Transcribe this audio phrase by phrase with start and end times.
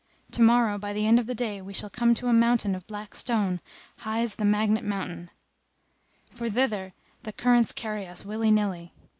[0.31, 3.13] Tomorrow by the end of the day we shall come to a mountain of black
[3.13, 3.61] stone,
[3.97, 5.29] hight the Magnet Mountain;[FN#257]
[6.35, 8.95] for thither the currents carry us willy nilly.